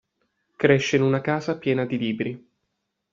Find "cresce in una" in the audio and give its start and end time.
0.55-1.21